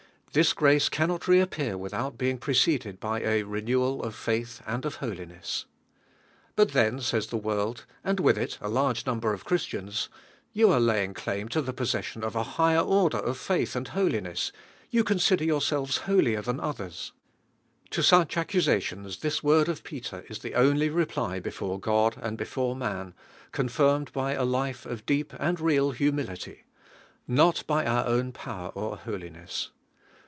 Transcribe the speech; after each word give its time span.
This 0.33 0.53
grace 0.53 0.87
cannot 0.87 1.27
reappear 1.27 1.77
with 1.77 1.93
out 1.93 2.17
being 2.17 2.37
preceded 2.37 3.01
by 3.01 3.19
a 3.19 3.43
renewal 3.43 4.01
of 4.01 4.15
faith 4.15 4.61
and 4.65 4.85
of 4.85 4.95
holiness. 4.95 5.65
Rut 6.57 6.71
then, 6.71 7.01
says 7.01 7.27
the 7.27 7.35
world, 7.35 7.85
and 8.01 8.17
with 8.17 8.37
it 8.37 8.57
a 8.61 8.69
large 8.69 9.05
number 9.05 9.33
of 9.33 9.43
Christians, 9.43 10.07
"You 10.53 10.71
are 10.71 10.79
laying 10.79 11.13
claim 11.13 11.49
to 11.49 11.61
the 11.61 11.73
possession 11.73 12.23
of 12.23 12.37
a 12.37 12.43
higher 12.55 12.79
order 12.79 13.17
of 13.17 13.37
faith 13.37 13.75
and 13.75 13.89
holiness, 13.89 14.53
yon 14.89 15.03
consider 15.03 15.43
yourselves 15.43 15.99
aoiit 16.05 16.37
r 16.37 16.41
than 16.41 16.61
others." 16.61 17.11
To 17.89 18.01
such 18.01 18.37
accusations 18.37 19.17
this 19.17 19.43
word 19.43 19.67
of 19.67 19.83
Peter 19.83 20.23
is 20.29 20.39
the 20.39 20.55
only 20.55 20.87
reply 20.87 21.41
before 21.41 21.77
God 21.77 22.15
and 22.21 22.37
before 22.37 22.73
man, 22.73 23.13
confirmed 23.51 24.13
by 24.13 24.31
a 24.31 24.45
lift: 24.45 24.85
of 24.85 25.05
deep 25.05 25.33
and 25.41 25.59
real 25.59 25.91
humility; 25.91 26.63
"Not 27.27 27.67
by 27.67 27.85
our 27.85 28.05
own 28.07 28.31
power 28.31 28.69
or 28.69 28.95
holiness." 28.95 29.71